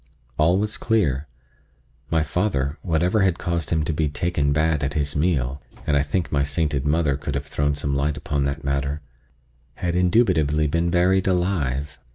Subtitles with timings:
[0.39, 1.27] All was clear.
[2.09, 6.01] My father, whatever had caused him to be "taken bad" at his meal (and I
[6.01, 9.01] think my sainted mother could have thrown some light upon that matter)
[9.75, 11.99] had indubitably been buried alive.